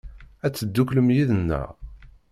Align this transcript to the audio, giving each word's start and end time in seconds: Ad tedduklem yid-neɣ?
Ad 0.45 0.53
tedduklem 0.53 1.09
yid-neɣ? 1.15 1.69